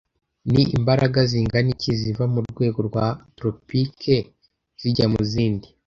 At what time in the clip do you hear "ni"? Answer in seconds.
0.51-0.63